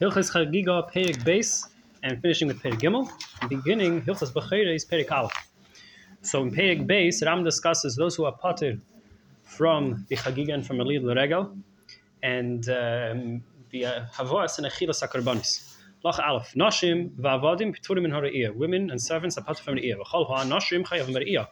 [0.00, 1.68] Hilchas Chagiga Perik Base
[2.02, 3.06] and finishing with Perik Gimel.
[3.50, 5.30] Beginning Hilchas Bechira is Perik Aleph.
[6.22, 8.78] So in Perik Base, Ram discusses those who are potter
[9.42, 11.54] from the Chagiga and from Elid L'Regel
[12.22, 13.42] and um,
[13.72, 15.76] the uh, Havas and Achilas HaKarbanis.
[16.02, 16.54] Lach Aleph.
[16.54, 18.54] Nashim va'avadim piturim in hara'iyah.
[18.54, 19.96] Women and servants are potter from the ear.
[19.96, 21.46] V'chol ha'an nashim chayav mar'iyah.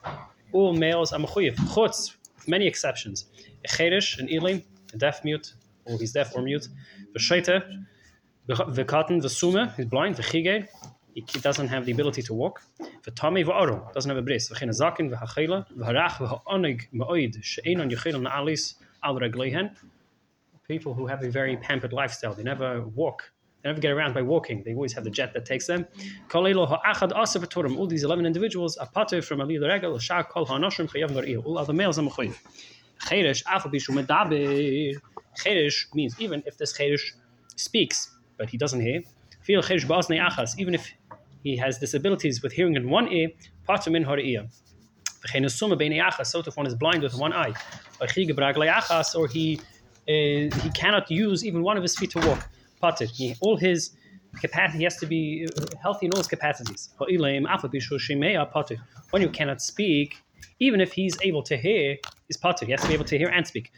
[0.53, 1.55] All males are mechuyev.
[1.75, 3.27] Chutz, many exceptions.
[3.67, 5.53] A cherish, an ilim, a deaf mute,
[5.85, 6.67] or he's deaf or mute.
[8.49, 10.17] V'sheite, the v'sume, he's blind.
[10.17, 10.67] V'chige,
[11.15, 12.63] he doesn't have the ability to walk.
[13.05, 14.49] V'tami v'oro, doesn't have a bris.
[14.49, 18.75] V'china zakin, v'hachela, v'harach, v'ha'onig, ma'oid, she'enon yechel na'alis
[19.05, 19.77] al reglehen.
[20.67, 23.31] People who have a very pampered lifestyle, they never walk
[23.63, 24.63] they never get around by walking.
[24.63, 25.85] They always have the jet that takes them.
[26.33, 31.45] All these 11 individuals are pater from Ali Regel, Shah, Kol Hanoshim, Chayav Mar'il.
[31.45, 32.37] All other males are Mechoyiv.
[33.01, 34.95] Cheresh, Afal Bishu Medaber.
[35.41, 37.15] Cheresh means even if this Cheresh
[37.57, 39.03] speaks, but he doesn't hear.
[39.43, 40.91] Feel Achas, even if
[41.43, 43.29] he has disabilities with hearing in one ear,
[43.67, 44.05] pater min.
[44.05, 44.15] So
[46.41, 47.55] if one is blind with one eye,
[48.01, 48.07] or
[49.29, 49.61] he
[50.09, 52.49] uh, he cannot use even one of his feet to walk.
[53.41, 53.91] All his
[54.41, 55.49] capacity, has to be
[55.83, 56.91] healthy in all his capacities.
[59.11, 60.17] When you cannot speak,
[60.61, 61.97] even if he's able to hear,
[62.29, 62.65] is potter.
[62.65, 63.73] He has to be able to hear and speak.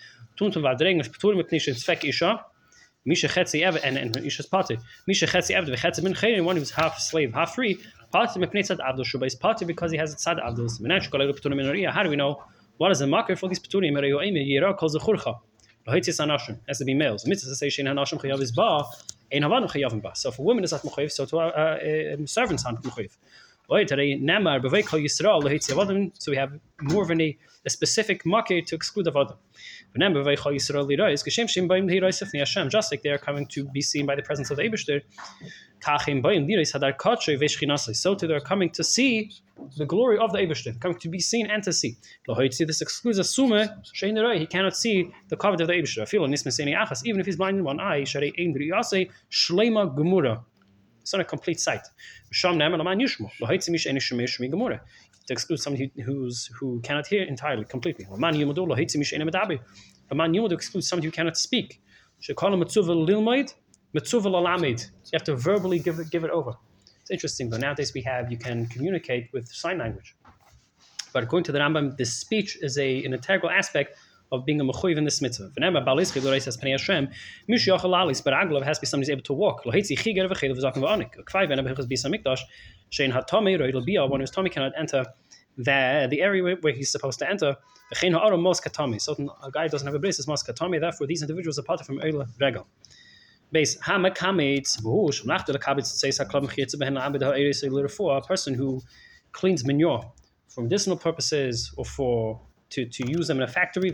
[3.05, 4.77] Misha Chetzi Eved and and Isha's Potter.
[5.07, 7.79] Misha Chetzi Eved v'Chetzi Ben Chayrin, one who's half slave, half free.
[8.13, 11.93] Potter mepnei tzad Avdol Shuba is Potter because he has a tzad Avdol.
[11.93, 12.43] How do we know
[12.77, 13.93] what is the marker for these Peturim?
[13.93, 15.39] Yira calls the Churcha.
[15.87, 17.27] Lohitzis anashim has to be males.
[17.27, 18.85] Mitzvah say shein anashim chayav is ba,
[19.33, 20.13] ein havanu chayavim ba.
[20.15, 23.17] So if a woman is at mechayiv, so to a, a, a servant's hand mechayiv.
[23.87, 26.13] Today, Nemar b'vei kol Yisrael lohitzis avadim.
[26.19, 29.37] So we have more of a, a specific market to exclude avadim.
[29.93, 30.15] Just
[32.93, 35.03] like they are coming to be seen by the presence of the v'eshchinasai.
[37.97, 39.33] So too they are coming to see
[39.77, 41.97] the glory of the Eibushter, coming to be seen and to see.
[42.27, 46.07] This excludes a sume, he cannot see the covet of the Eibushter.
[47.05, 50.45] Even if he's blind in one eye, shlema gemura.
[51.03, 51.89] It's not a complete sight.
[55.31, 58.05] To exclude somebody who's who cannot hear entirely, completely.
[58.11, 58.67] A man yumudu
[60.51, 61.81] excludes somebody who cannot speak.
[62.27, 62.35] You
[65.13, 66.55] have to verbally give it, give it over
[67.01, 70.17] It's interesting, but nowadays we have you can communicate with sign language.
[71.13, 73.97] But according to the Rambam, this speech is a an integral aspect
[74.33, 75.51] of being a mechuyev in this mitzvah.
[75.55, 77.09] Whenever Balis Chidorei says Pnei Hashem,
[77.49, 79.65] Mish Yochel but Aglav has to be somebody who's able to walk.
[79.65, 81.17] Lohitzi Chiger v'Chel v'Zakim v'Anik.
[81.25, 82.41] Kfai v'Nebeh Chaz Bisa Mikdash,
[82.91, 85.05] Shein HaTomei Roidel Bia, one whose Tomei cannot enter
[85.57, 87.57] the, the area where he's supposed to enter.
[87.95, 89.01] V'chein ha'arom mos katami.
[89.01, 90.43] So a guy doesn't have a bris, it's mos.
[90.43, 92.67] Therefore, these individuals are part of from Eila Regal.
[93.53, 98.81] Base Hamakamitz Vush Nachtel Kabitz says Haklam Chitz Behen Abed Ha'eris a person who
[99.33, 100.13] cleans manure
[100.49, 102.41] for medicinal purposes or for
[102.71, 103.93] to, to use them in a factory.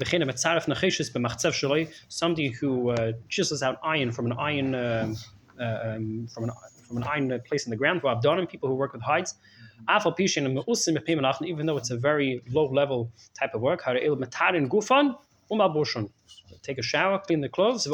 [2.09, 5.17] Somebody who uh, chisels out iron from an iron um,
[5.59, 6.51] um, from an
[6.87, 8.03] from an iron place in the ground.
[8.49, 9.35] People who work with hides.
[9.89, 13.83] Even though it's a very low level type of work
[16.63, 17.87] take a shower, clean the clothes.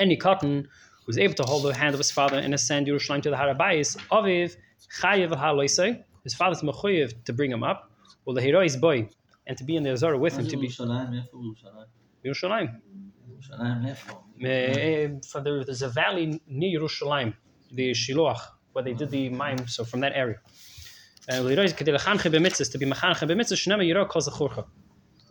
[0.00, 0.68] Any cotton
[1.06, 3.96] who's able to hold the hand of his father and ascend Yerushalayim to the Harabayis,
[4.10, 4.56] Aviv
[5.00, 7.90] Chayev Haloisei, his father's mechuyev to bring him up,
[8.24, 9.08] well the hero's boy,
[9.46, 10.68] and to be in the Azara with him to be.
[12.24, 12.80] Yerushalayim.
[15.26, 17.34] For there, there's a valley near Yerushalayim,
[17.72, 18.40] the Shiloach,
[18.72, 20.38] where they did the mime, so from that area.
[21.28, 24.64] To be machanche b'mitzvah shnema yiro kol zechurcha.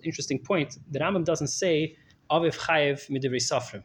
[0.04, 0.78] Interesting point.
[0.92, 1.96] The Rambam doesn't say
[2.30, 3.84] aviv chayev midivrei safrim.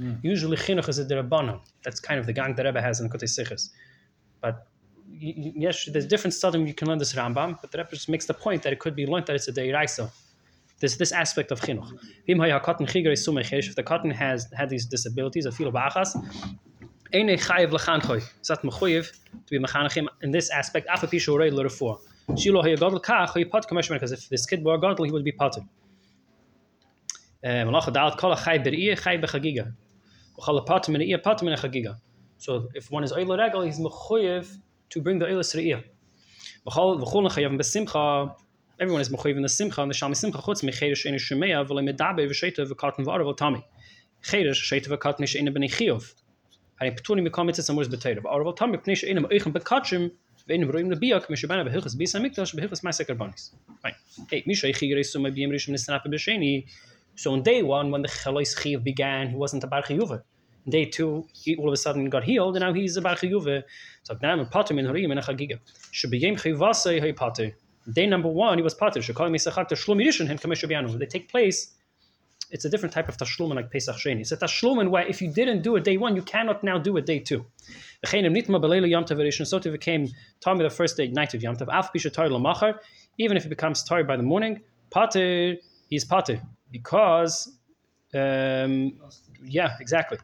[0.00, 0.20] Mm.
[0.22, 1.60] Usually chinuch is a derabana.
[1.82, 3.70] That's kind of the gang that Rebbe has in Kotei Sichos.
[4.42, 4.66] But
[5.08, 8.34] yes, there's different studim you can learn this Rambam, but the Rebbe just makes the
[8.34, 10.10] point that it could be learned that it's a deiraisa.
[10.80, 11.92] This this aspect of chinuch.
[12.26, 15.52] If the cotton has had these disabilities, a
[19.64, 20.88] mechanachim in this aspect.
[20.92, 21.04] Because
[24.12, 25.60] if this kid were gadol he would be potter.
[27.44, 27.92] Eh, Malach
[32.42, 34.58] so if one is Oila Regal, he's Mechoyev
[34.90, 35.84] to bring the Oila Sri'iyah.
[38.80, 41.88] Everyone is mechuyev in the simcha, and the shalmi simcha chutz mechedesh ene shemeya v'le
[41.88, 43.62] medabe v'sheitev v'karten v'arav v'tami.
[44.24, 46.14] Chedesh sheitev v'karten ish ene b'nei chiyov.
[46.80, 48.24] Hani p'tuni mikam mitzis amur z'beteirav.
[48.24, 50.10] Arav v'tami p'nei she enem oichem b'katshim
[50.48, 53.52] v'enem v'roim lebiyak mishubana b'hilchus b'yis ha'mikdash b'hilchus ma'asek arbanis.
[53.84, 53.94] Right.
[54.28, 56.66] Hey, misha yichi yireisu ma'biyim rishim nisanapa b'sheni.
[57.14, 60.24] So on day one, when the chalais chiyov began, he wasn't a bar chiyuva.
[60.68, 63.62] Day two, he all of a sudden got healed, and now he's a Bar Chiyuva.
[64.04, 65.58] So now I'm a Pater Min Harim and a Chagiga.
[65.92, 67.52] Shebiyem Chivase Hay Pater.
[67.92, 69.00] Day number one, he was Pater.
[69.00, 70.98] Shekal Misachak Tashlum Rishon Hen Kamesh.
[70.98, 71.74] They take place
[72.52, 74.20] it's a different type of tashlumen like Pesach Sheni.
[74.20, 76.96] It's a tashlumen where if you didn't do it day one, you cannot now do
[76.98, 77.46] it day two.
[78.04, 80.08] So it became
[80.40, 82.78] Tommy the first day, night of Yom Tov.
[83.18, 84.60] Even if it becomes tired by the morning,
[84.90, 85.56] Pater,
[85.88, 86.42] he's Pater.
[86.70, 87.50] Because,
[88.14, 88.98] um,
[89.44, 90.18] yeah, exactly.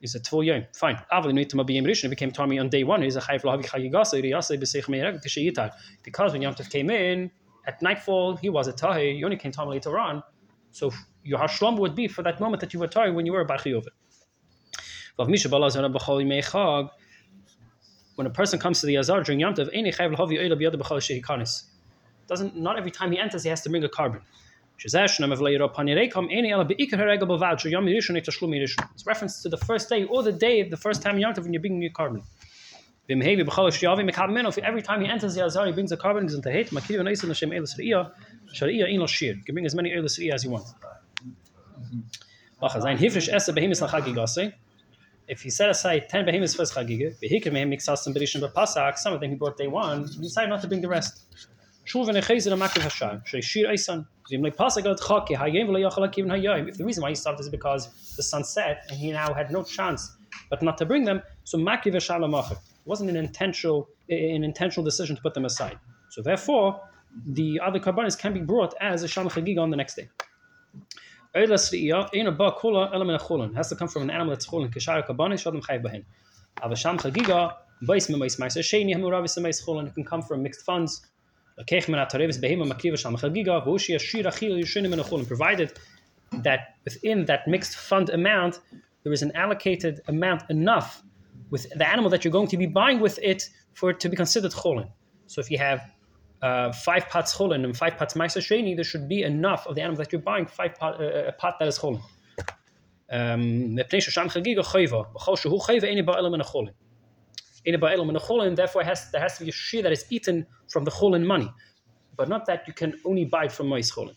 [0.00, 0.64] He's a tvul yom.
[0.74, 0.98] Fine.
[1.12, 3.02] It became Tommy on day one.
[3.02, 7.30] He's a chayv lahavi chayigasa Because when Yom Tov came in,
[7.66, 9.16] at nightfall, he was a tahi.
[9.16, 10.22] He only came Tommy later on.
[10.70, 10.90] So
[11.22, 13.44] your hashlam would be for that moment that you were tired when you were a
[13.44, 13.58] bar
[18.14, 19.68] When a person comes to the Azar during Yom Tov,
[22.26, 24.22] doesn't not every time he enters he has to bring a carbon.
[24.82, 24.94] It's
[29.06, 31.60] reference to the first day or the day, the first time Yom Tov when you're
[31.60, 32.22] bringing a carbon.
[33.10, 36.22] Every time he enters the Azar, he brings a carbon.
[36.22, 36.72] He's into hate.
[36.72, 36.78] You
[39.44, 40.66] can bring as many Eilis as you want.
[45.28, 47.14] If he set aside 10 behemoths for his chagiga,
[48.98, 51.22] some of them he brought day one, he decided not to bring the rest.
[51.90, 56.68] Shuv v'nechezer amakiv hashar, shir eisan, v'im le'pasak ad chaki, hayem v'le'yachal akivin hayayim.
[56.68, 59.50] If the reason why he stopped is because the sun set and he now had
[59.50, 60.16] no chance
[60.50, 62.52] but not to bring them, so makiv lamachar.
[62.52, 65.80] It wasn't an intentional, an intentional decision to put them aside.
[66.10, 66.80] So therefore,
[67.26, 70.08] the other carbonates can be brought as a sham chagiga on the next day.
[71.34, 71.50] Chulin.
[73.56, 74.72] Has to come from an animal that's chulin.
[74.72, 76.04] Kishar kabani shadam chayv bahin.
[76.62, 79.88] Avasham chagiga, bais memeis meiser sheni hamuravis meis chulin.
[79.88, 81.04] It can come from mixed funds.
[81.60, 85.26] Lakech men atarevis behema chagiga, v'ushi ashir achil yishinim in chulin.
[85.26, 85.78] Provided
[86.32, 88.60] that within that mixed fund amount,
[89.02, 91.02] there is an allocated amount enough
[91.50, 94.16] with the animal that you're going to be buying with it for it to be
[94.16, 94.88] considered chulin.
[95.26, 95.90] So if you have
[96.42, 99.82] uh, five pots cholin and five pots ma'aser sheni, there should be enough of the
[99.82, 102.02] animal that you're buying, five pot, uh, a pot that is cholin.
[103.12, 104.00] Um, therefore
[108.84, 111.52] has, there has to be a shear that is eaten from the cholin money,
[112.16, 114.14] but not that you can only buy from mais cholin.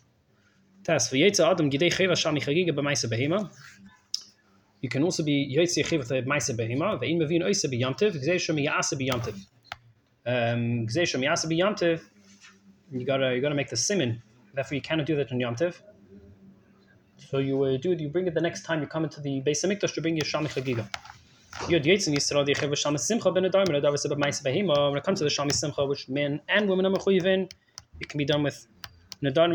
[4.82, 7.00] You can also be yotze chiv with a ma'aser behema.
[7.02, 8.12] Ve'in mevin oise b'yamtiv.
[8.22, 9.36] Gzei shem ya'ase b'yamtiv.
[10.26, 11.24] Gzei shem
[12.94, 14.22] you gotta you gotta make the simon.
[14.54, 15.82] Therefore, you cannot do that on Yom Tiv.
[17.18, 18.00] So you uh, do it.
[18.00, 20.26] You bring it the next time you come into the Beis Hamikdash to bring your
[20.26, 20.88] Shami Chagiga.
[21.62, 24.90] Yud Yitzin Yisrael the Shami Simcha ben Adar ben Adar v'Sebab Ma'is Behema.
[24.90, 27.50] When it comes to the Shami Simcha, which men and women are mechuyven,
[28.02, 28.68] it can be done with
[29.24, 29.46] Nadar.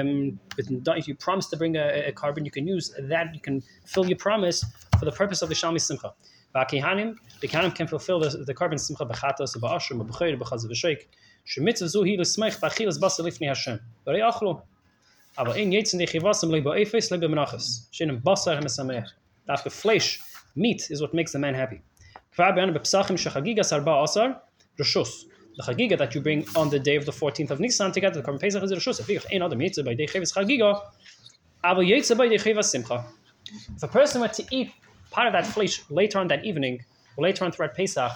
[0.00, 3.34] Um, with if you promise to bring a, a, carbon, you can use that.
[3.34, 4.64] You can fill your promise
[4.98, 6.14] for the purpose of the Shami Simcha.
[6.54, 11.08] V'Akihanim, the Kahanim can fulfill the, the carbon Simcha b'Chatas b'Ashur b'B'Chayr b'Chaz v'Sheik.
[11.46, 13.80] Shemitzav zuhi l'smeich b'Achilas Basar lifnei Hashem.
[14.06, 14.62] V'Rei Achlu.
[15.36, 17.90] Aber in Yitzin the Yechivasam le'Ba'efes le'Ba'menachas.
[17.92, 19.08] Shenem Basar ha'Mesameach.
[19.48, 20.20] Dafke Fleish.
[20.56, 21.80] Meat is what makes the man happy.
[25.56, 28.14] The chagiga that you bring on the day of the 14th of Nisan to get
[28.14, 29.00] the Korban Pesach is Rishus.
[29.10, 30.80] If ain't other mitzvah by day chavis chagiga,
[31.64, 33.04] aval yitzah by day chavis simcha.
[33.76, 34.72] If a person were to eat
[35.10, 36.84] part of that flesh later on that evening,
[37.16, 38.12] or later on throughout Pesach,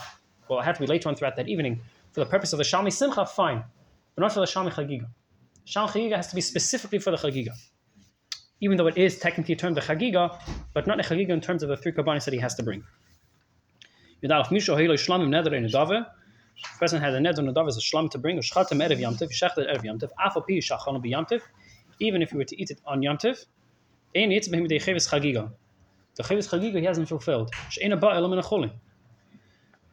[0.48, 1.80] well, it had to be later on throughout that evening,
[2.12, 3.64] for the purpose of the Shalmi Simcha, fine,
[4.14, 5.06] but not for the Shalmi Chagiga.
[5.66, 7.50] Shalmi Chagiga has to be specifically for the Chagiga
[8.64, 10.40] even though it is technically termed the Chagiga,
[10.72, 12.82] but not a Chagiga in terms of the three karbanis that he has to bring.
[14.22, 14.28] The
[16.78, 19.30] person has a neder in Nedave as a shlam to bring, a shchatem erev yamtiv,
[19.30, 21.42] shechted yamtiv, afal pi shachalom b'yamtiv,
[22.00, 23.44] even if you were to eat it on yamtiv,
[24.14, 25.50] yitz chevis.
[26.16, 27.50] The chevis chagiga he hasn't fulfilled.
[27.68, 28.70] She'ena a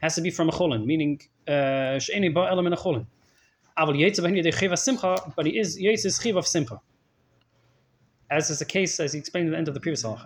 [0.02, 3.06] has to be from a cholin, meaning uh, she'eni ba elam in a cholin.
[3.78, 6.80] Aval yetzav hani de chiv simcha, but he is yetzis chiv of simcha.
[8.32, 10.24] As is the case, as he explained at the end of the previous halach.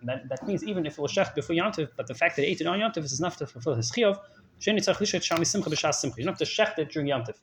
[0.00, 2.42] And that, that means even if it was shecht before yantiv, but the fact that
[2.42, 4.20] he ate it on yantiv is enough to fulfill his simcha.
[4.60, 7.34] You don't have to shecht it during yantiv.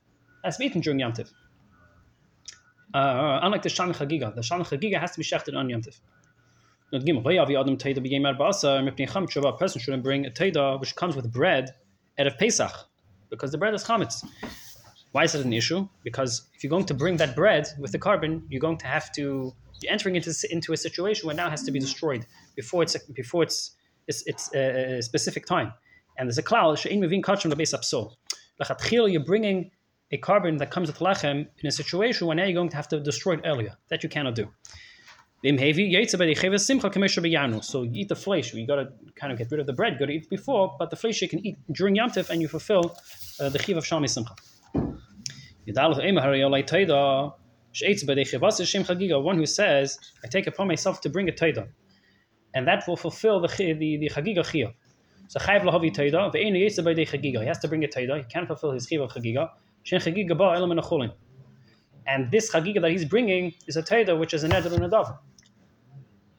[0.60, 1.32] Be eaten during yantiv.
[2.94, 6.00] Uh, unlike the shami chagiga, the shami chagiga has to be shechted on yantiv.
[6.94, 7.00] A
[9.58, 11.74] person shouldn't bring a teida which comes with bread
[12.20, 12.74] out of Pesach
[13.30, 14.24] because the bread is chametz.
[15.12, 15.88] Why is it an issue?
[16.04, 19.12] Because if you're going to bring that bread with the carbon, you're going to have
[19.14, 22.26] to you're entering into into a situation where now it has to be destroyed
[22.56, 23.72] before it's before it's
[24.08, 25.74] it's, it's a, a specific time.
[26.18, 28.16] And there's a klal, she'in mevin kachim lebeis apsol.
[28.62, 29.72] Lechatchil, you're bringing
[30.12, 32.88] a carbon that comes with lechem in a situation where now you're going to have
[32.90, 33.78] to destroy it earlier.
[33.90, 34.50] That you cannot do.
[35.44, 35.62] So you
[38.02, 38.54] eat the flesh.
[38.54, 39.94] You got to kind of get rid of the bread.
[39.94, 42.42] You got to eat before, but the flesh you can eat during Yom Tif, and
[42.42, 42.96] you fulfill
[43.40, 44.36] uh, the chiv of Shalmi Simcha.
[45.68, 45.76] One
[49.38, 51.68] who says, "I take upon myself to bring a taida,"
[52.54, 54.74] and that will fulfill the the the chagiga chiv.
[55.28, 55.96] So chayv lahavi.
[57.40, 58.18] He has to bring a taida.
[58.18, 59.50] He can't fulfill his chiv of chagiga.
[62.08, 64.90] And this chagiga that he's bringing is a taida, which is a neder and a
[64.90, 65.20] davar.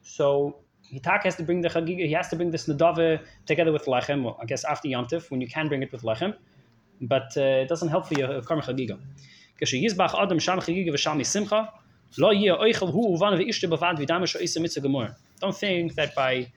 [0.02, 0.62] So
[0.92, 4.36] Hitak has to bring the chagiga, he has to bring this nadava together with lechem,
[4.40, 6.34] I guess after Yantif, when you can bring it with lechem,
[7.00, 8.98] but uh, it doesn't help for your karma chagiga.
[9.60, 11.72] Yizbach Adam Sham Chagiga V'Sham Simcha,
[12.18, 15.14] Lo Yeh Oichel Hu Uvan V'Ishte Bavad V'Dam Sha'isa Mitzvah Gemur.
[15.40, 16.50] Don't think that by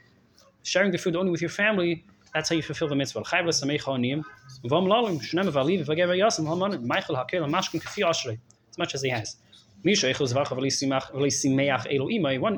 [0.64, 3.22] sharing the food only with your family, that's how you fulfill the mitzvah.
[3.22, 4.24] Chayv L'Samecha Onim,
[4.64, 8.40] V'Vom Lalim, Shnem V'Aliv V'Gever Yasim, Ha'man, Michael Hakel, Mashkin Kafi Ashrei,
[8.70, 9.38] as much as he has.
[9.84, 9.92] One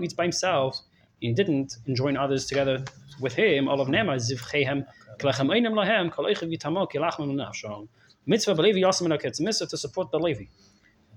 [0.04, 0.80] eats by himself,
[1.20, 2.86] he didn't enjoin others together
[3.20, 3.68] with him.
[3.68, 4.86] All of are zivchehem
[5.20, 7.88] klechem einem lahem kol eichav yitamo kilachem nafshon.
[8.26, 10.46] Mitzvah b'levi yasam It's a mitzvah to support the Levi,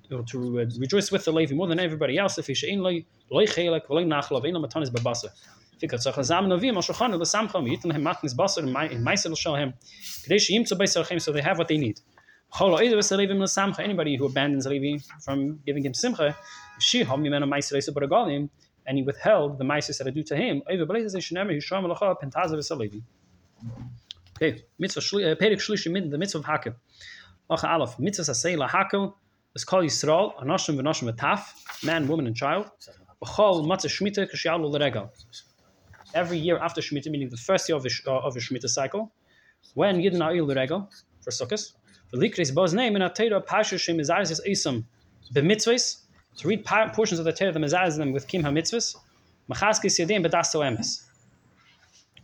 [0.09, 2.39] to uh, rejoice with the Levi more than everybody else.
[2.39, 5.31] If he shein loy loy chelek loy nachlav ein matanis babasa.
[5.81, 9.75] Fikat tzach azam novim al shulchan l'samcham yitin hem matnis basar in ma'isel shalhem.
[10.25, 12.01] Kadesh yim to beisarchem so they have what they need.
[12.61, 16.37] Anybody who abandons Levi from giving him simcha,
[18.87, 20.63] and he withheld the ma'aser that I do to him.
[24.37, 25.01] Okay, mitzvah
[25.37, 26.75] perik shlishi the mitzvah of hakel.
[27.51, 28.35] Alaf mitzvah
[29.67, 32.71] called Yisrael v'taf man, woman, and child.
[33.23, 35.11] B'chol matzah shmita kashialu l'regal.
[36.15, 39.13] Every year after shmita, meaning the first year of the, uh, of the shmita cycle,
[39.75, 40.89] when yidin ha'il l'regal
[41.21, 41.73] for sukkahs,
[42.15, 44.85] V'likris bo's name in a Torah pasha shem mizaris is isam
[45.33, 46.07] b'mitzvahs
[46.41, 48.97] to read portions of the Torah the mizaris them with kim hamitzvahs
[49.51, 51.05] machaskis yadim b'das emes.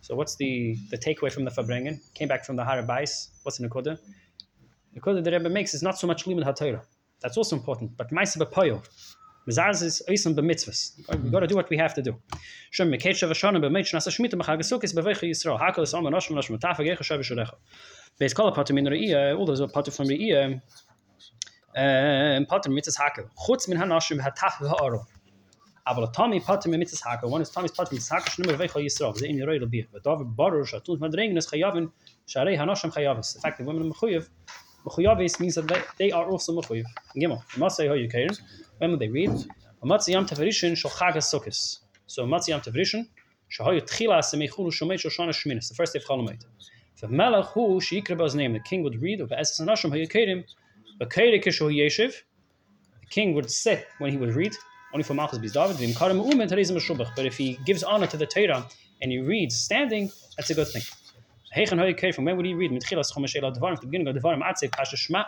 [0.01, 1.99] So what's the the takeaway from the Farbrengen?
[2.15, 3.29] Came back from the Harabais.
[3.43, 3.99] What's in the Nakoda?
[4.93, 6.81] The Nakoda the Rebbe makes is not so much limud haTorah.
[7.21, 8.83] That's also important, but ma'aser b'poyo.
[9.47, 11.21] Mizarz is oisam b'mitzvahs.
[11.21, 12.15] We've got to do what we have to do.
[12.71, 15.59] Shem meketsh avashana b'meitsh nasa shmita machagasukas b'veicha Yisrael.
[15.59, 17.53] Hakol is alma noshim noshim tafa gecha shav shurecha.
[18.19, 20.59] Beis kol pater min re'iyah, all those are pater from re'iyah,
[21.77, 23.29] pater mitzvahs hakel.
[23.37, 25.05] Chutz min hanashim hatach ha'aron.
[25.85, 27.29] Aber Tommy pater mit mitzvahs hakel.
[27.29, 28.45] One is Tommy's pater mitzvahs hakel.
[28.45, 29.15] Shnimmer vecho yisrael.
[29.15, 29.87] Zeim yiroi lo bich.
[29.91, 31.91] But David Baruch shatun madrengen is chayavin.
[32.27, 33.33] Sharei hanashim chayavis.
[33.35, 34.27] The fact that women are mechuyev.
[34.85, 36.85] Mechuyavis means that they, are also mechuyev.
[37.15, 37.43] Gimel.
[37.51, 38.39] Masay ho yukayin.
[38.79, 39.29] When they read.
[39.83, 41.79] Amatzi yam teferishin shol chagas.
[42.07, 43.07] So amatzi yam teferishin.
[43.51, 45.69] Shahoyu tchila asemichulu shomet shoshana shminis.
[45.69, 46.43] The first day of Cholomet.
[46.99, 50.43] The Melach who sheikrabah's name, the king would read of Esas Anashim Hayakadim
[50.99, 51.05] the
[53.09, 54.55] king would sit when he would read,
[54.93, 58.67] only for Malchus Biz David, but if he gives honor to the Torah
[59.01, 60.81] and he reads standing, that's a good thing.
[61.67, 62.73] From when would he read?
[62.73, 65.25] At the beginning of the Dvarim, Atse Pasha Shma,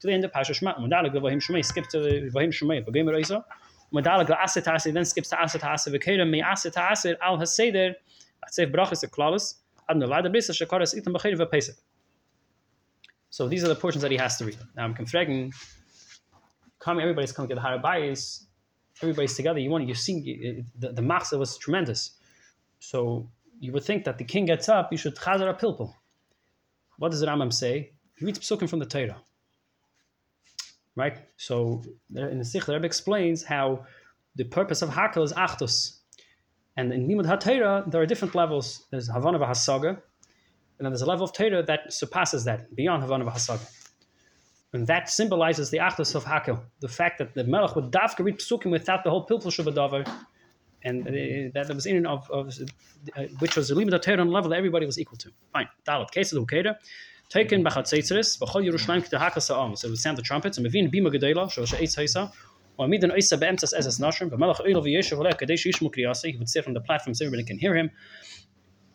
[0.00, 3.44] to the end of Pasha Shma, Madalag Vahim Shmei, skip to Vahim Shmei, Vagamer Isa,
[3.92, 7.94] Madalag Aset Aset, then skips to Aset Aset, Vakera, Me Aset Aset, Al Haseder,
[8.46, 9.56] Atse Brachas, a Klaus,
[13.38, 14.58] so these are the portions that he has to read.
[14.74, 15.54] Now I'm confragging,
[16.80, 18.46] coming, everybody's coming to the Harabayis,
[19.00, 19.60] everybody's together.
[19.60, 22.16] You want, you see, the, the machzah was tremendous.
[22.80, 23.30] So
[23.60, 25.94] you would think that the king gets up, you should chazar a pilpul.
[26.96, 27.92] What does the Rambam say?
[28.16, 29.18] He reads psukim from the Torah.
[30.96, 31.18] Right?
[31.36, 31.84] So
[32.16, 33.86] in the Sikh, the Rebbe explains how
[34.34, 36.00] the purpose of Hakel is achtus.
[36.76, 38.84] And in Limud HaTorah, there are different levels.
[38.90, 40.02] There's Havana Hasaga,
[40.78, 43.68] and then there's a level of Torah that surpasses that, beyond Havana Hasaga.
[44.72, 48.38] And that symbolizes the Achdus of Hakel, the fact that the Melech would dafka read
[48.38, 50.06] Psukim without the whole Pilpul Shabbat
[50.84, 51.10] and uh,
[51.54, 52.54] that was in of, of
[53.16, 55.32] uh, which was the Limud HaTorah on a level that everybody was equal to.
[55.52, 55.68] Fine.
[55.86, 56.10] Dalit.
[56.12, 56.76] Case of the Ukeda.
[57.28, 59.74] Taken Bachatzeitzeres, Bachol Yerushalayim K'ta Hakel Sa'am.
[59.76, 62.32] So we sound the trumpets, and Mevin Bima Gedela, Shosha Eitz Haisa,
[62.78, 62.86] he
[66.38, 67.90] would sit from the platform so everybody can hear him.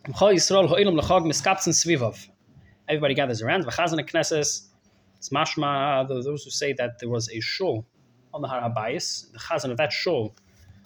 [0.06, 0.36] Everybody
[3.14, 3.66] gathers around.
[3.66, 7.86] It's mashma, those who say that there was a shul
[8.34, 10.36] on the Har HaBayis, the chazan of that shul,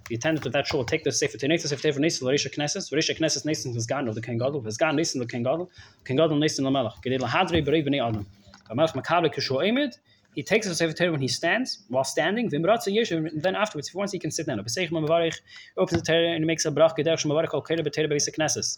[0.07, 3.17] the attendant of that shul, take the sefer to they ever Neithas, Larisha Knesses, Larisha
[3.17, 5.71] Knesses, Neithas, Vizgan, the King Gadol, Vizgan, Neithas, the King Gadol,
[6.05, 8.27] King Gadol, Neithas, Lamelach, Gedel Hadri, Berei, Bnei Adam.
[8.69, 9.97] Kamelach Makabli, Kishu Emid,
[10.35, 14.13] he takes the Sefer Torah when he stands, while standing, then afterwards, if he wants,
[14.13, 14.59] he can sit down.
[14.59, 18.77] Opens the Torah and makes a brach, Gederach Shemavarech Al Kere B'Torah B'Isek Knesses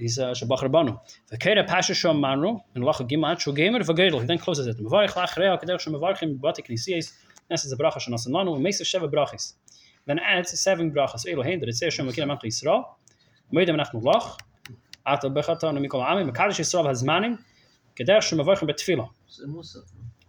[0.00, 0.98] he's uh, Shabach Rabbanu.
[1.30, 4.78] V'keda pashashom manru, and lacha giman, shu gamer v'gedel, he then closes it.
[4.78, 7.12] Mevarich lach rea, kedech shem mevarchim, batik nisiyes,
[7.50, 9.54] nes is a bracha shen asan lanu, meisa sheva brachis.
[10.06, 12.84] Then adds seven brachas, elu hinder, it says shem makina mancha Yisra,
[13.52, 14.38] meidem nachnu lach,
[15.06, 17.38] ata bechatan mikol amim, mekadish Yisra v'hazmanim,
[17.94, 19.08] kedech shem mevarchim betfila.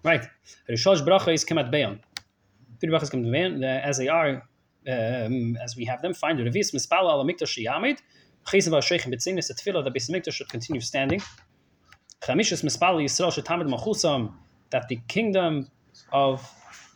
[0.03, 0.27] Right.
[0.69, 1.99] Rishosh bracha is kemat beyan.
[2.79, 4.43] Three brachas kemat beyan, as they are,
[4.87, 7.99] um, as we have them, find the revis, mispala ala mikdash yamid,
[8.45, 11.21] Chesed v'asheichem betzinis the tefillah that Beis should continue standing.
[12.21, 14.33] Chamishus mispal Yisrael should tamid machusam
[14.71, 15.67] that the kingdom
[16.11, 16.47] of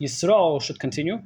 [0.02, 1.20] Yisrael should continue.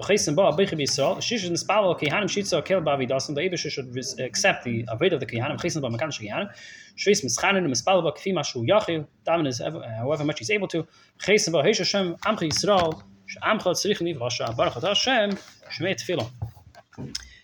[0.00, 1.20] V'chesed ba abichim Yisrael.
[1.20, 3.34] Shish is mispal al kehanim shitza kel ba'avidasim.
[3.34, 5.58] The Eibush should accept the avoid of the kehanim.
[5.60, 6.50] Chesed ba makan kehanim.
[6.96, 9.06] Shris mischanin and mispal ba kfi mashu yachil.
[9.26, 10.86] Daven is uh, however much he's able to.
[11.20, 13.02] Chesed ba heish Hashem amcha Yisrael.
[13.26, 14.56] She'amcha tzrich liv rasha.
[14.56, 15.32] Baruch Hashem.
[15.70, 16.28] Shmei tefillah.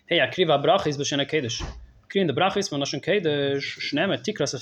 [0.06, 1.62] Hey, akriva brachis b'shena kedesh.
[2.09, 3.79] Kriin the brachis kedesh.
[3.79, 4.55] Shneme tikras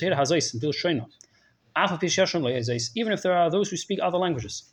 [1.98, 2.50] pi sheshon lo.
[2.94, 4.72] Even if there are those who speak other languages.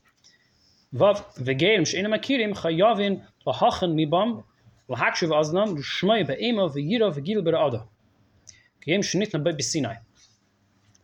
[0.93, 4.43] Vav makirim chayavin mibam
[4.89, 5.77] aznam
[7.43, 7.87] bera'ada.
[8.85, 9.97] Kiyem.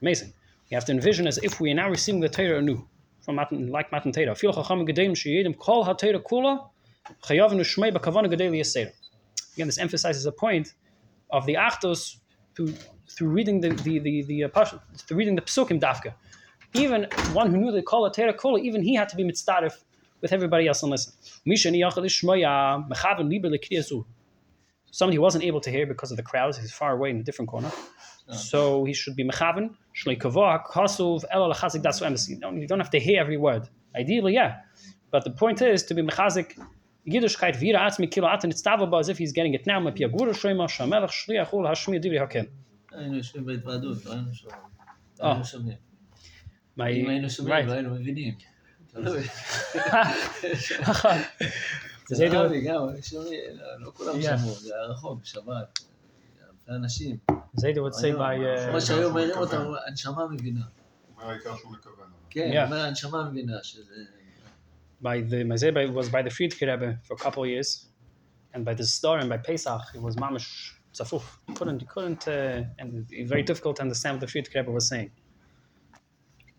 [0.02, 0.34] Amazing.
[0.70, 2.86] You have to envision as if we are now receiving the Torah anew
[3.22, 4.36] from Matan, like Matan Torah.
[4.36, 6.70] Fil chacham gedelim sheyedim kol ha-Torah kula
[7.24, 8.92] chayavin yasera.
[9.56, 10.74] Again, this emphasizes a point
[11.30, 12.18] of the Achtos
[12.56, 12.74] through
[13.10, 14.66] through reading the the the, the uh,
[14.98, 16.14] through reading the Psukim Dafka.
[16.74, 19.74] Even one who knew the Kol Kol, even he had to be mitzdarif
[20.22, 21.14] with everybody else and listen.
[24.92, 27.24] Somebody who wasn't able to hear because of the crowds, he's far away in a
[27.24, 27.72] different corner.
[28.30, 29.76] So he should be mechaven.
[32.40, 33.70] Don't, you don't have to hear every word.
[33.96, 34.62] Ideally, yeah.
[35.12, 36.60] But the point is to be mechazik
[37.14, 39.80] Yiddishkeit vira atzmi kilo atan itztava as if he's getting it now.
[39.80, 42.46] Mapi agura shema shamelech shliach ul hashmi divri hakel.
[42.92, 44.62] היינו יושבים בהתוועדות, לא היינו שומעים.
[45.20, 45.32] לא אה.
[45.32, 45.78] היינו שומעים.
[46.80, 47.72] אם היינו שומעים, לא.
[47.74, 48.34] היינו מבינים.
[48.92, 49.24] תלוי.
[52.10, 52.46] זה ידוע.
[52.46, 54.24] אבי גם, שומעים, לא- לא כולם Yeah.
[54.24, 55.80] שמעו, זה היה רחוק, בשבת.
[56.42, 57.18] אלפי אנשים.
[57.58, 60.62] Zayd would say by כמו שהיום מעירים אותם, הנשמה מבינה.
[61.18, 62.08] אומר העיקר שהוא מכוון.
[62.30, 62.66] כן, Yeah.
[62.66, 63.96] אומר, הנשמה מבינה שזה...
[65.02, 67.88] by the Mazeba it was by the Frierdiker Rebbe for a couple of years,
[68.54, 71.24] and by the Star and by Pesach it was mamish tzafuf.
[71.56, 75.12] Couldn't, you couldn't, uh, and very difficult to understand what the Frierdiker Rebbe was saying.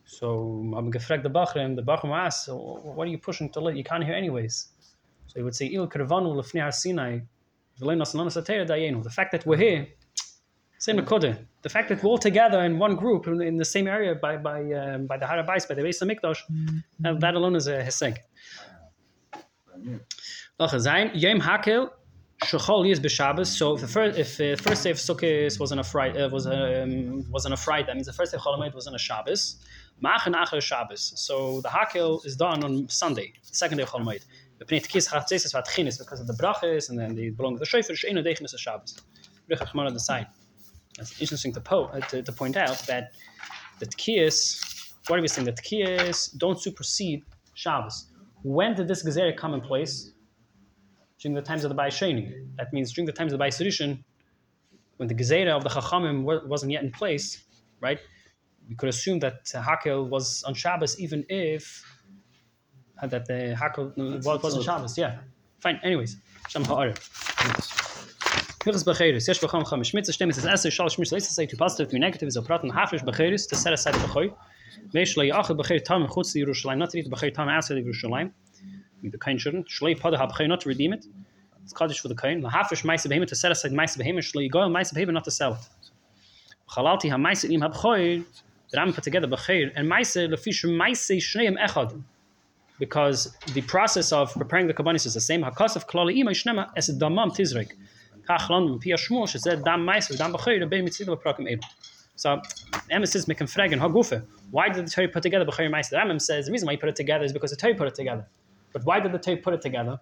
[0.05, 3.77] So I'm gefragt the Bachrim, the Bachrim asked, what are you pushing to let?
[3.77, 4.69] You can't hear anyways.
[5.27, 7.21] So he would say, Il Kervanu Lefni Har Sinai.
[7.81, 9.87] The fact that we're here,
[10.79, 11.37] same Nakoda.
[11.63, 14.37] The fact that we're all together in one group in, in the same area by
[14.37, 16.41] by um, by the Harabais, by the Beis Hamikdash,
[17.01, 18.19] that, that alone is a heseg.
[20.61, 21.91] Lach zayin yom hakel
[22.45, 23.47] shechol yis b'Shabbos.
[23.47, 26.29] So if the first if the first day of Sukkot was on a Friday uh,
[26.29, 28.95] was um, was on a Friday, that means the first day of Cholamoid was on
[28.95, 29.57] a Shabbos.
[30.01, 31.13] Machen acher Shabbos.
[31.17, 34.25] So the hakel is done on Sunday, the second day of Cholamoid.
[34.61, 37.59] The pnei kis chatzis vat chinis because of the brachas and then the belong to
[37.59, 37.97] the shofar.
[37.97, 38.97] Sheinu deichnis a Shabbos.
[39.49, 40.27] Rich Achman the side.
[40.99, 43.13] It's interesting to, po- uh, to, to point out that
[43.79, 45.47] the tkiyas, what are we saying?
[45.47, 47.23] The tkiyas don't supersede
[47.55, 48.07] Shabbos.
[48.43, 50.13] When did this gezerah come in place?
[51.21, 52.47] During the times of the Bayis Sheni.
[52.57, 54.05] That means during the times of the Bayis Rishon,
[54.99, 57.43] when the gezerah of the Chachamim wasn't yet in place,
[57.81, 57.99] right?
[58.69, 61.83] We could assume that Hakel was on Shabbos, even if
[63.03, 64.97] uh, that the Hakel uh, was, was on Shabbos.
[64.97, 65.19] Yeah,
[65.59, 65.81] fine.
[65.83, 67.88] Anyways, Shem Ha'arev.
[68.69, 69.41] Hilchas Becheris, Yesh
[71.57, 71.89] positive,
[73.47, 74.01] to set aside of
[77.87, 78.31] Yerushalayim.
[79.03, 79.39] The Kain
[80.19, 81.07] HaBecher, not to redeem it.
[81.63, 82.43] It's Kaddish for the Kain.
[82.43, 85.61] La Hafish Maisa Behemoth, to set aside Maisa Behemoth, not to sell it.
[87.51, 89.27] Im the Ram put together
[89.79, 89.89] and
[91.59, 92.03] Echad.
[92.79, 95.43] Because the process of preparing the Kabbanis is the same.
[95.43, 97.35] Hakasaf Klali Ima Shnema Es Damam
[98.29, 101.61] kach lanu pi she said dam mais dam bkhoyre be mit sidle prokem
[102.17, 102.41] so
[102.91, 105.97] emes says, making fragen how gufe why did the Torah put together bkhoyre mais the
[105.97, 107.95] Rambam says the reason why he put it together is because the Torah put it
[107.95, 108.27] together
[108.73, 109.99] but why did the Torah put it together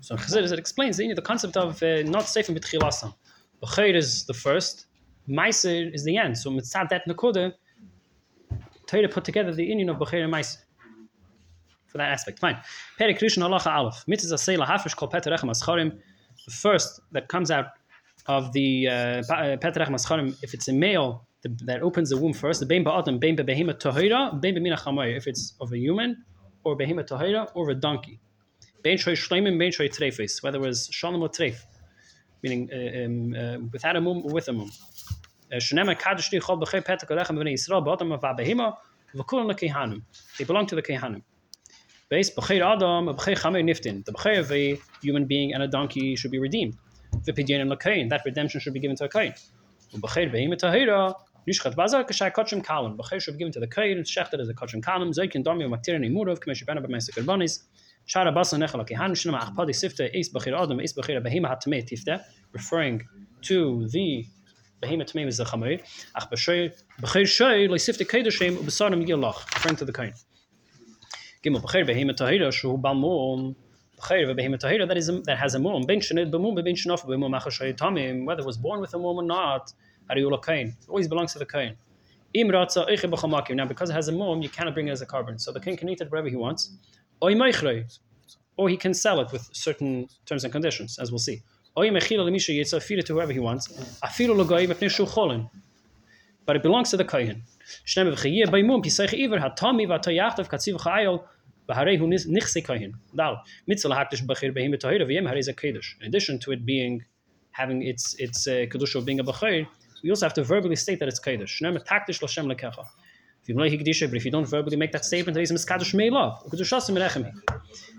[0.00, 3.14] so Chazir it explains you know, the concept of uh, not safe in betchilasam
[3.62, 4.86] bkhoyre is the first
[5.28, 6.38] Meiser is the end.
[6.38, 7.52] So mitzad that nakoda,
[8.86, 10.58] Torah put together the union of Becher and Meiser.
[11.86, 12.58] For that aspect, fine.
[12.98, 14.04] Perek Rishon Halacha Aleph.
[14.06, 15.98] Mitzvah Seila Hafish Kol Peter Rechem Ascharim.
[16.46, 17.66] The first that comes out
[18.26, 19.86] of the uh, Peter
[20.42, 23.74] if it's a male the, that opens the womb first, the Bein Ba'atam, Bein Behema
[23.74, 26.24] Tohira, Bein Bemina Chamoy, if it's of a human,
[26.64, 28.18] or Behema Tohira, or a donkey.
[28.82, 31.64] Bein Shoy Shleimim, Bein Shoy Trefes, whether it was Shalom or Tref.
[32.42, 34.70] meaning uh, um, uh, without a mum or with a mum.
[35.52, 38.76] Shnema kadosh li chol b'chei petek alechem b'nei Yisrael behima
[39.14, 40.02] v'kulam lekehanim.
[40.36, 41.22] They belong to the kehanim.
[42.10, 44.02] Based b'chei adam b'chei chamei niftin.
[44.02, 46.74] The b'chei of a human being and a donkey should be redeemed.
[47.26, 48.08] V'pidyon and lekein.
[48.08, 49.34] That redemption should be given to a kain.
[49.94, 51.14] B'chei behima tahira.
[51.46, 52.96] Nishchat bazar k'shai kachim kalim.
[52.96, 53.98] B'chei should be given to the kain.
[53.98, 55.10] Shechted as a kachim kalim.
[55.10, 57.64] Zoikin domi u'maktirin imurav k'mesh b'ena b'meisik albanis.
[58.08, 62.24] Shara basa nechel kehanim shnema achpadi sifte eis b'chei adam eis b'chei behima hatmei tifte.
[62.52, 63.06] Referring
[63.42, 64.24] to the
[64.82, 65.82] behemoth tamim is the chamei.
[66.14, 69.44] Ach b'shei b'chei shei leisifte kedushem u'besarim yilach.
[69.56, 70.14] Referring to the kain.
[71.42, 72.76] Gimel b'chei behemoth tahira shu
[74.34, 75.82] behemoth tahira that is a, that has a mum.
[75.82, 78.24] Ben tamim.
[78.24, 79.72] Whether was born with a mum or not,
[80.44, 80.76] kain.
[80.88, 81.76] Always belongs to the kain.
[82.34, 83.54] Im ratza.
[83.54, 85.38] Now because it has a mum, you cannot bring it as a carbon.
[85.38, 86.72] So the king can eat it wherever he wants.
[87.22, 87.34] Oy.
[88.56, 91.42] Or he can sell it with certain terms and conditions, as we'll see.
[91.76, 93.68] Oy mechila to whoever he wants.
[94.02, 95.50] Afilu.
[96.44, 97.44] But it belongs to the kohen.
[97.86, 101.24] Shnei v'chiyeh baymum piseich iver hatami v'atayachtav katziv chayol
[101.68, 102.94] v'harei hu nichse kohen.
[103.14, 107.04] Dal mitzvah hakdish b'chir behim b'tohira v'yem harei zeh In addition to it being
[107.52, 109.66] having its its uh, of being a b'chir,
[110.02, 111.60] we also have to verbally state that it's kodesh.
[111.60, 112.84] Shnei takdish l'shem lekecha.
[113.46, 116.46] But if you don't verbally make that statement, he's miskadosh meilov.
[116.50, 117.32] Kedushasim merechem.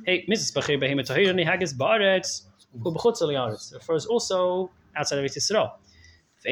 [0.05, 0.53] Hey, Mrs.
[0.53, 2.43] B'chir behim b'tohira ni hagis ba'aretz.
[2.77, 5.71] Ubechutz al refers also outside of Yisrael.
[6.41, 6.51] But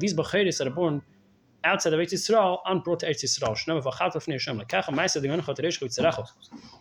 [0.00, 1.02] these becheris that are born
[1.64, 3.54] outside of Eretz Yisrael aren't brought to Eretz Yisrael.
[3.54, 6.26] Shnei v'chat lefnei Hashem lekecha ma'aseh d'yon chot reish chutzerecho.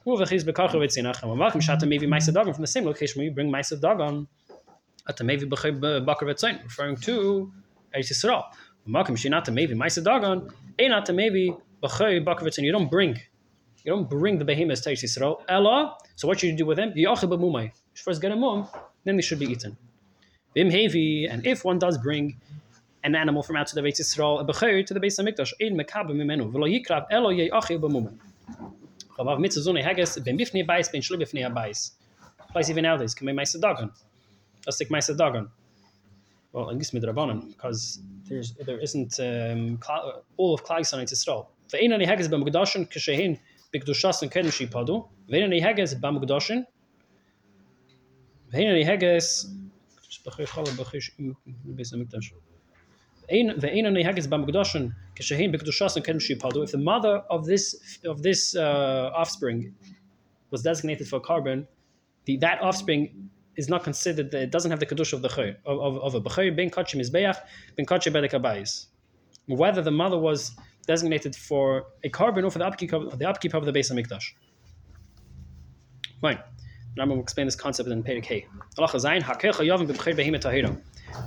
[0.03, 1.31] Hu v'chiz bekarcho v'tzinachem.
[1.31, 4.27] Amalch mishata maybe ma'aseh dagon from the same location where you bring ma'aseh dagon
[5.07, 7.51] at the b'chei bakar v'tzayin, referring to
[7.95, 8.43] Eretz Yisrael.
[8.87, 12.63] Amalch mishinata maybe ma'aseh dagon, einata maybe b'chei bakar v'tzayin.
[12.63, 13.19] You don't bring
[13.83, 15.41] you don't bring the behemoths to Eretz Yisrael.
[15.47, 16.91] Ella, so what should you do with them?
[16.95, 18.67] You first get a mum,
[19.03, 19.77] then they should be eaten.
[20.53, 22.37] Vim heavy, and if one does bring
[23.03, 25.77] an animal from outside the Beit Yisrael, a becher to the base of Mikdash, ein
[25.77, 28.17] mekabim mimenu, v'lo yikrav elo ye'achil b'mumen.
[29.17, 31.91] Chavav mitzvah zone hages, ben bifnei bayis, ben shli bifnei abayis.
[32.51, 33.91] Place even nowadays, can be Maisa Dagon.
[34.65, 35.49] Let's take Maisa Dagon.
[36.51, 39.79] Well, I guess midrabanan, because there's there isn't um,
[40.35, 41.47] all of Klai Son Yisrael.
[41.71, 43.39] Ve'ein ani hages b'mukdashin k'shehin
[43.73, 45.07] b'kedushasin kedem shipadu.
[45.29, 46.65] Ve'ein ani hages b'mukdashin.
[48.53, 49.49] Ve'ein ani hages
[50.25, 51.35] chalal b'chei
[51.67, 52.31] b'beis hamikdash.
[53.29, 56.63] Ve'ein ani hages b'mukdashin k'shehin b'kedushasin kedem shipadu.
[56.63, 59.73] If the mother of this of this uh, offspring
[60.49, 61.67] was designated for carbon,
[62.25, 65.97] the, that offspring is not considered, it doesn't have the kedusha of the chayr, of,
[65.97, 67.37] of, a b'chayr, ben kachim izbeach,
[67.75, 68.87] ben kachim bedek abayis.
[69.47, 70.51] Whether the mother was
[70.87, 73.97] designated for a carbon or for the upkeep of the, upkeep of the base of
[73.97, 74.25] Mikdash.
[76.21, 76.39] Fine.
[76.99, 78.47] I'm going to explain this concept in Perek Hey.
[78.77, 80.77] Allah Zayin, Hakel Chayavim b'b'chayr behim etahira.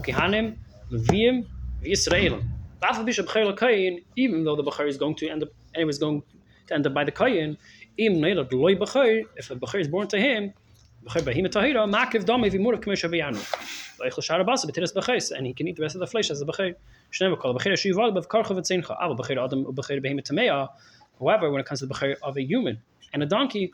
[0.02, 0.56] Kehanim,
[0.90, 1.46] Levim,
[1.82, 2.42] v'Yisraelim.
[4.16, 6.22] Even though the Bechir is going to end up, anyway, is going
[6.66, 7.56] to end up by the Kayin,
[7.96, 10.52] if a Bechir is born to him,
[11.06, 11.26] and
[15.46, 16.74] he can eat the rest of the flesh as a bechir.
[21.20, 23.72] However, when it comes to the bechir of a human and a donkey,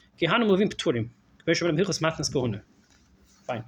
[3.46, 3.64] fine,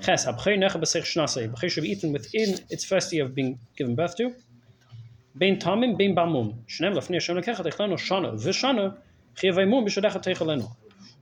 [0.00, 1.70] Ches, ha-b'chir necha shnasei.
[1.70, 4.34] Should be eaten within its first year of being given birth to.
[5.38, 6.14] Bein tamim, bein.
[6.14, 8.34] Shneim lefnei Hashem shana.
[8.34, 10.68] V'shana, mum b'shodechat teichalenu.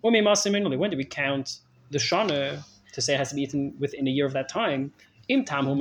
[0.00, 4.10] When do we count the shana to say it has to be eaten within a
[4.10, 4.92] year of that time?
[5.28, 5.80] Im tam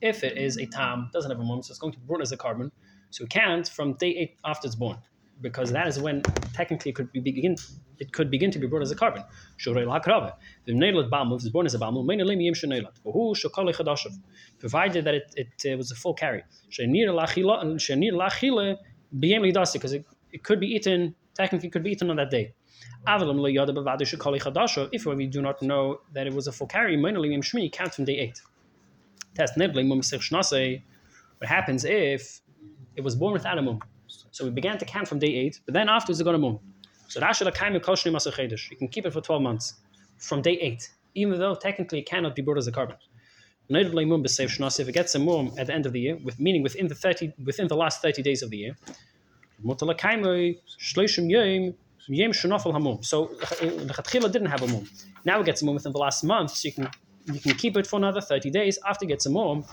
[0.00, 2.22] If it is a tam, doesn't have a mum, so it's going to be born
[2.22, 2.72] as a carbon,
[3.10, 4.96] so we count from day eight after it's born,
[5.44, 6.22] because that is when
[6.54, 7.54] technically it could be begin
[7.98, 9.22] it could begin to be brought as a carbon.
[14.58, 16.42] Provided that it, it, it was a full carry.
[19.72, 22.54] Because it, it could be eaten technically could be eaten on that day.
[24.96, 28.42] If we do not know that it was a full carry, count from day 8.
[29.34, 32.40] Test What happens if
[32.96, 33.80] it was born without a mum?
[34.34, 36.58] So we began to count from day 8, but then afterwards it got a mum.
[37.06, 39.74] So you can keep it for 12 months
[40.18, 42.96] from day 8, even though technically it cannot be brought as a carbon.
[43.70, 46.96] If it gets a mum at the end of the year, with meaning within the
[46.96, 48.76] 30 within the last 30 days of the year,
[49.62, 49.94] so the
[54.32, 54.90] didn't have a mum.
[55.24, 56.90] Now it gets a mum within the last month, so you can
[57.32, 59.64] you can keep it for another 30 days after it gets a mum.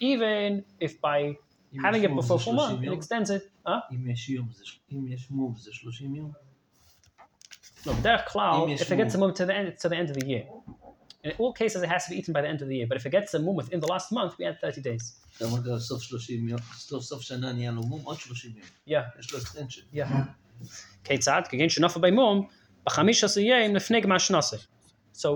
[0.00, 1.36] Even if by
[1.81, 3.43] having it before four months, it extends it.
[3.65, 3.81] Huh?
[7.85, 9.21] No, derech klal, Im if it gets a yeshmu.
[9.21, 10.43] mum to the end to the end of the year.
[11.23, 12.87] In all cases, it has to be eaten by the end of the year.
[12.87, 15.13] But if it gets a mum within the last month, we add 30 days.
[15.37, 18.65] אתה אומר סוף 30 יום, סוף סוף שנה נהיה לו מום, עוד 30 יום.
[18.87, 19.95] Yeah, יש לו extension.
[19.95, 20.67] yeah.
[21.03, 21.41] כיצד?
[21.49, 22.45] כגן שנופל by mum,
[22.85, 24.57] בחמישה עשר יום לפני גמר שנוסה.
[25.15, 25.27] So,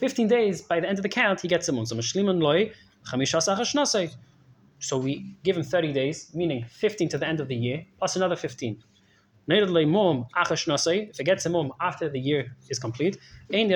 [0.00, 1.86] 15 days, by the end of the count, he gets a mum.
[1.86, 2.68] So, משלימן לוי,
[3.04, 4.04] חמישה עשר אחר שנוסה.
[4.81, 8.15] So we give him 30 days, meaning 15 to the end of the year, plus
[8.15, 8.83] another 15.
[9.47, 13.17] Needed le mum achar shnasei, if it gets a mum after the year is complete.
[13.49, 13.69] If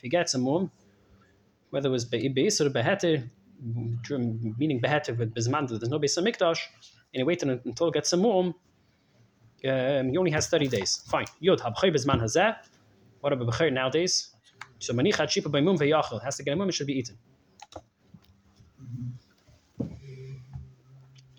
[0.00, 0.70] he gets a mum,
[1.70, 3.30] whether it was be'ibis or beheter,
[4.58, 6.58] meaning beheter with bizman, there's no beis hamikdash,
[7.14, 8.54] and he waited until it gets a mum,
[9.64, 11.04] um, he only has 30 days.
[11.08, 11.26] Fine.
[11.40, 14.34] What about b'chay nowadays?
[14.82, 17.16] So manichat shipa by mum ve'yachel has to get a mum, it should be eaten.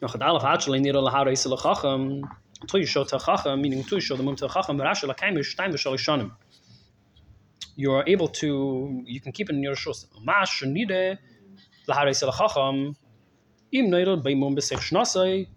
[0.01, 2.23] Noch adalaf actually nir la hara isel chacham.
[2.61, 5.53] Until you show to chacham, meaning you the mum to chacham, rashi la kaim is
[5.55, 6.31] time v'shal ishanim.
[7.75, 10.05] You are able to, you can keep it in your shus.
[10.23, 11.19] Mash nide
[11.85, 12.95] lahara isel chacham.
[13.73, 15.47] Im nir by mum b'sech shnasai.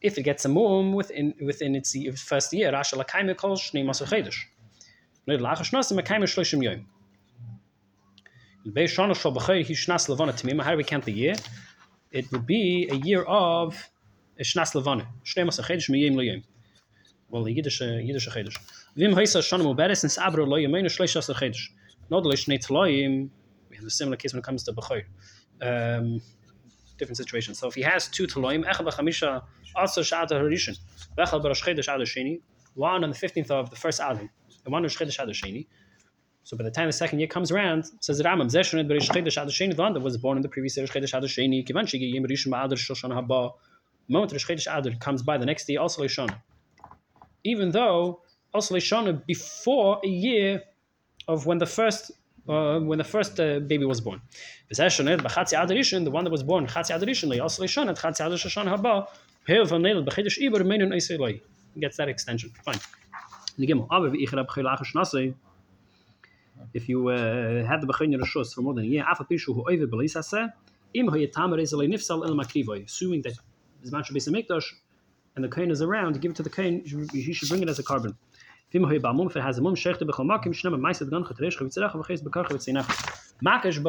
[0.00, 3.84] If it gets a mum within within its first year, rashi la kaim kol shnei
[3.84, 4.36] masach chedesh.
[5.26, 6.12] Nir la hara shnasai ma yom.
[6.12, 6.90] Bei shana shal b'chay hi shnas
[7.32, 8.50] levana tamima.
[8.64, 8.70] How
[10.70, 11.34] do we count the year?
[12.12, 13.90] it would be a year of
[14.40, 15.08] Shnas Levana.
[15.24, 16.44] Miyim.
[17.30, 18.56] Well, Yiddish, uh, Yiddish Chedesh.
[18.96, 19.64] Vim Heisa Shana
[21.34, 21.68] Chedesh.
[22.10, 22.24] Not.
[23.70, 25.04] We have a similar case when it comes to B'choy.
[25.62, 26.20] Um,
[26.98, 27.54] different situation.
[27.54, 29.42] So if he has two Tloyim, Echad B'chamisha
[29.76, 30.78] Asar Sha'ad HaRishon,
[31.18, 31.26] Ad
[32.02, 32.40] Sheni,
[32.74, 34.28] one on the 15th of the first Adam,
[34.64, 35.66] and one on Chedesh Ad Sheni.
[36.44, 39.48] So by the time the second year comes around, says Rambam, Zeshon Berish Chedesh Ad
[39.48, 42.12] Sheni, the one that was born in the previous year, Chedesh Ad Sheni, Kivan Shigi
[42.12, 43.52] Yim Rishon Ma'adar Shoshana Haba,
[44.08, 46.40] the moment Rosh Chedesh Adar comes by the next day, also Lishana.
[47.44, 48.20] Even though
[48.52, 50.62] also Lishana before a year
[51.28, 52.10] of when the first
[52.48, 54.20] uh, when the first uh, baby was born.
[54.68, 56.66] The one that was born.
[61.78, 62.50] Gets that extension.
[62.64, 62.80] Fine.
[66.74, 69.64] If you uh, had the Bechon Rishos for more than a year, Afa Pishu Hu
[69.64, 70.52] Oive Belis Haseh,
[70.94, 73.34] Im Hu Yetam Rezalei Nifsal El Makrivoy, assuming that
[73.84, 74.04] Zman
[75.34, 77.78] and the Kohen is around, give it to the Kohen, he should bring it as
[77.78, 78.16] a carbon.
[78.70, 81.94] Vim Hu Yibamum, if it has a mum, Shechte Bechol Makim, Shnema Maisad Gan Chavitzerach,
[83.44, 83.82] Ma Nifsal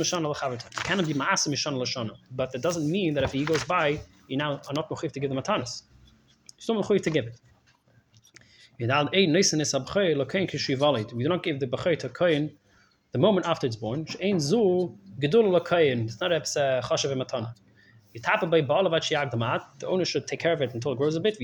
[0.00, 4.00] Nifsal cannot be Maasa Mishana Lashana, but that doesn't mean that if he goes by,
[4.26, 5.82] you now are not Mechiv to give the Matanis.
[6.56, 7.40] You're still Mechiv to give it.
[8.80, 9.12] We do not
[11.42, 12.52] give the b'chay to kohen
[13.10, 14.06] the moment after it's born.
[14.08, 14.70] It's not
[16.32, 16.40] a uh,
[16.82, 17.54] chashav matana.
[18.14, 19.62] You tap it by damat.
[19.80, 21.38] The owner should take care of it until it grows a bit.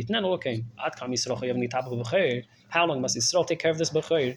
[2.68, 4.36] How long must Yisrael take care of this b'chay?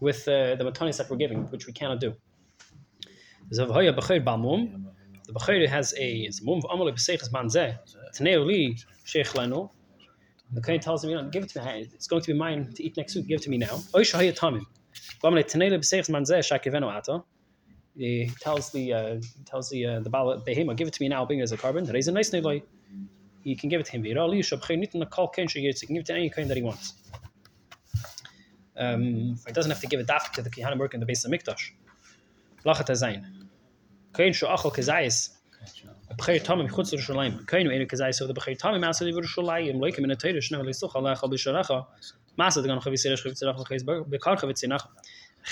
[0.00, 2.14] with uh, the matanis that we're giving which we cannot do
[5.26, 7.30] the Bechayr has a mum of Amalek B'Seiches
[9.04, 9.32] Sheikh.
[10.52, 11.88] The Kohen tells him, you know, give it to me.
[11.92, 13.26] It's going to be mine to eat next week.
[13.26, 13.80] Give it to me now.
[13.96, 14.64] Oy Shahaya Tamim.
[15.24, 17.24] Amalek Taneo B'Seiches Man Zeh Shakiveno Ata.
[17.96, 21.24] He tells the uh, tells the uh, the Baal Behema, give it to me now.
[21.24, 21.84] Bring it as a carbon.
[21.86, 22.60] Raise a nice neighbor.
[23.42, 24.04] He can give it to him.
[24.04, 24.40] He can give
[26.00, 26.94] it to any Kohen that he wants.
[28.78, 31.24] Um, he doesn't have to give a dafik to the Kihanim work in the base
[31.24, 31.70] of Mikdash.
[32.64, 33.24] Lachat Hazayin.
[34.14, 35.30] Kezayis.
[36.18, 37.46] B'chayr Tamim Chutz Yerushalayim.
[37.46, 38.16] Kohen Einu Kezayis.
[38.16, 39.76] So the B'chayr Tamim Masa Div Yerushalayim.
[39.76, 41.86] Loikim in a Shnev Leisuch Alech Al B'Sharecha.
[42.38, 44.80] Masa Dagan Chavis Yeresh Chavis Yerach L'Chavis B'Kar Chavis.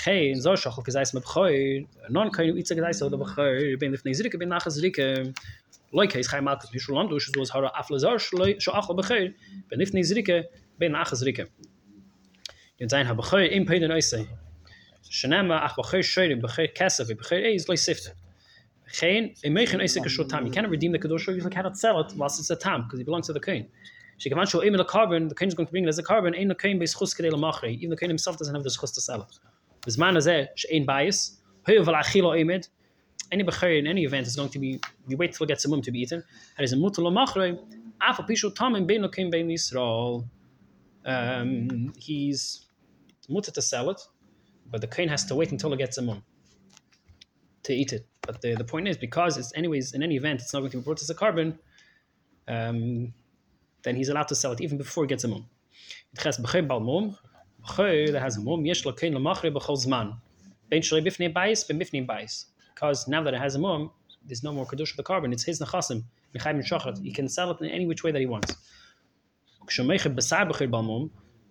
[0.03, 1.87] Hey, Zor Shachal Kezayis Me B'chayr.
[2.09, 2.95] Non Uitza Kezayis.
[2.95, 3.75] So the B'chayr.
[3.81, 5.33] Lifnei Zrika Ben Nachas Zrika.
[5.93, 7.31] Loik Heis Chai Malkus Yishulam Dush.
[7.31, 9.33] So was Hara Afle Zor Shachal B'chayr.
[9.73, 10.43] Lifnei
[10.81, 11.47] Nachas Zrika.
[12.79, 14.27] Yen Zayin HaB'chayr Im Peiden Oisei.
[15.09, 18.13] Shenema Ach B'chayr Shoyrim B'chayr Kesef B'chayr Eiz Loi Sift.
[18.91, 20.45] Chain, a meichen eisik shul tam.
[20.45, 21.33] You cannot redeem the kadosh.
[21.33, 23.67] You cannot sell it whilst it's a tam because it belongs to the kohen.
[24.17, 25.27] She can show a carbon.
[25.27, 26.35] The kohen is going to bring it as a carbon.
[26.35, 27.77] Ain't the kohen base chus kedei lamachri.
[27.77, 29.39] Even the kohen himself doesn't have the chus to sell it.
[29.85, 31.39] This man is she ain't bias.
[31.67, 32.67] Hoyev al achilo emed.
[33.31, 35.69] any bechayr in any event is going to be you wait till it gets a
[35.69, 36.23] mum to be eaten.
[36.57, 37.57] And is a mutal machrei
[38.01, 40.25] afal pishu tamim bein lokim bein Yisrael.
[41.05, 42.64] Um, he's
[43.29, 44.01] mutter to sell it,
[44.71, 46.23] but the kohen has to wait until it gets a mum
[47.63, 48.05] to eat it.
[48.21, 50.77] But the, the point is because it's anyways in any event it's not going to
[50.77, 51.59] be brought as a carbon.
[52.47, 53.13] Um,
[53.83, 55.45] then he's allowed to sell it even before he gets a mum.
[56.13, 57.17] It has bechayr bal mum.
[57.65, 60.17] Bechayr that has a mum yesh lo kohen lamachrei b'chol zman.
[60.69, 63.91] Ben shalei bifnei bayis ben bifnei bayis because now that it has a mum,
[64.25, 65.31] there's no more kedusha of the carbon.
[65.31, 66.03] It's his nechasim.
[67.03, 68.57] He can sell it in any which way that he wants.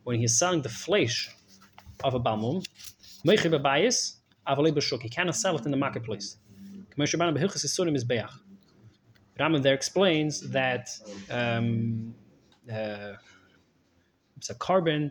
[0.05, 1.31] When he's selling the flesh
[2.03, 2.65] of a balmum,
[5.03, 6.37] he cannot sell it in the marketplace.
[9.39, 10.89] Rambam there explains that
[11.31, 12.15] um,
[12.73, 13.15] uh,
[14.37, 15.11] it's a korban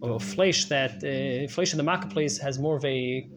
[0.00, 3.28] or flesh that uh, flesh in the marketplace has more of a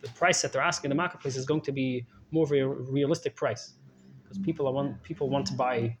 [0.00, 2.62] the price that they're asking in the marketplace is going to be more of a
[2.66, 3.72] realistic price.
[4.22, 5.96] Because people are want people want to buy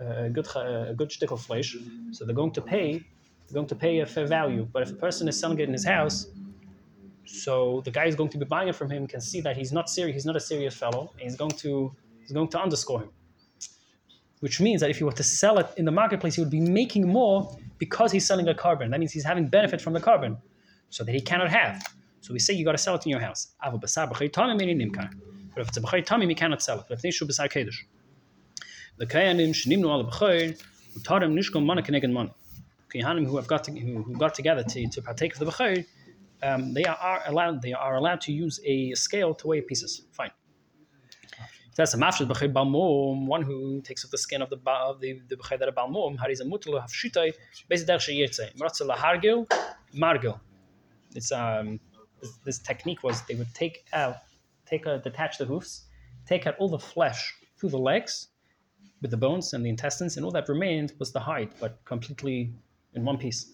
[0.00, 1.76] a good a good stick of flesh,
[2.10, 3.04] so they're going to pay
[3.52, 4.66] going to pay a fair value.
[4.72, 6.26] But if a person is selling it in his house,
[7.24, 9.72] so the guy is going to be buying it from him can see that he's
[9.72, 13.10] not serious, he's not a serious fellow, he's going to he's going to underscore him.
[14.40, 16.60] Which means that if he were to sell it in the marketplace, he would be
[16.60, 18.90] making more because he's selling a korban.
[18.90, 20.36] That means he's having benefit from the korban,
[20.90, 21.80] so that he cannot have.
[22.20, 23.54] So we say you got to sell it in your house.
[23.62, 24.30] But if it's a b'chay
[26.04, 26.86] tamim, you cannot sell it.
[28.98, 30.60] The kayanim shenimnu al b'chay
[30.98, 32.34] utarim nishkom mana keneged mana.
[33.00, 35.86] Who have got to, who, who got together to, to partake of the b'chay,
[36.42, 40.02] um, they are allowed they are allowed to use a scale to weigh pieces.
[40.12, 40.30] Fine.
[41.74, 45.20] That's a mafshid b'chay balmum, one who takes off the skin of the of the
[45.28, 46.18] the b'chay that a balmum.
[46.18, 47.32] Haris a hafshitai
[47.68, 48.54] based derech sheyirtzei.
[48.58, 49.50] Maratzel lahargil
[49.94, 50.38] margil.
[51.14, 51.80] It's um
[52.20, 54.16] this, this technique was they would take out,
[54.66, 55.86] take a, detach the hoofs,
[56.26, 58.28] take out all the flesh through the legs,
[59.00, 62.54] with the bones and the intestines, and all that remained was the hide, but completely
[62.94, 63.52] in one piece.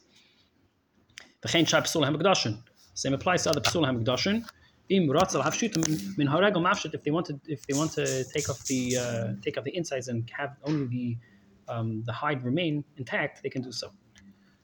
[1.40, 2.58] The chain psul hamagdashin.
[2.94, 4.44] Same applies to other psul hamagdashin.
[4.90, 6.94] Im ratzal hafshutim min haregel mafshit.
[6.94, 9.76] If they want to, if they want to take off the uh, take off the
[9.76, 11.16] insides and have only the
[11.72, 13.92] um, the hide remain intact, they can do so.